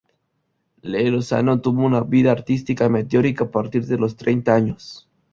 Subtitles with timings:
[0.81, 5.07] Lee Lozano tuvo una vida artística meteórica, a partir de los treinta años.